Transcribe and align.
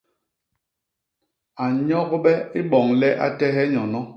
A 1.63 1.67
nnyogbe 1.75 2.33
i 2.59 2.61
boñ 2.71 2.87
le 3.01 3.09
a 3.25 3.27
tehe 3.39 3.63
nyono. 3.73 4.01